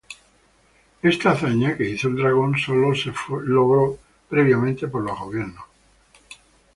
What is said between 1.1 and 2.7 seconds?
hazaña que hizo el Dragón